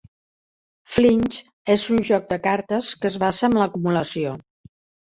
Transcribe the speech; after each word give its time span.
Flinch 0.93 1.37
és 1.75 1.85
un 1.97 2.01
joc 2.09 2.27
de 2.35 2.41
cartes 2.49 2.91
que 3.05 3.13
es 3.15 3.21
basa 3.27 3.53
en 3.53 3.63
l'acumulació. 3.63 4.39